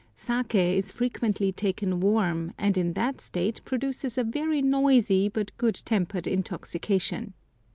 [0.15, 5.79] Saké is frequently taken warm, and in that state produces a very noisy but good
[5.85, 7.35] tempered intoxication.